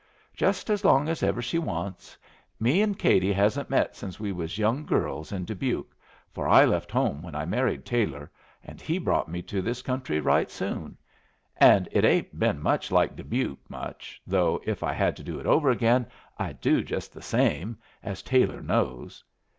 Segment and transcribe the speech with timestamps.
[0.33, 2.17] "Just as long as ever she wants!
[2.59, 5.95] Me and Katie hasn't met since we was young girls in Dubuque,
[6.31, 8.31] for I left home when I married Taylor,
[8.63, 10.97] and he brought me to this country right soon;
[11.57, 15.69] and it ain't been like Dubuque much, though if I had it to do over
[15.69, 19.23] again I'd do just the same, as Taylor knows.